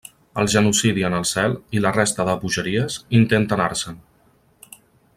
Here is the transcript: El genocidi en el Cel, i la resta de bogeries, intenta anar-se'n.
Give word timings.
El 0.43 0.47
genocidi 0.53 1.03
en 1.09 1.17
el 1.17 1.27
Cel, 1.33 1.53
i 1.79 1.83
la 1.87 1.91
resta 1.99 2.25
de 2.31 2.35
bogeries, 2.45 2.99
intenta 3.21 3.59
anar-se'n. 3.59 4.01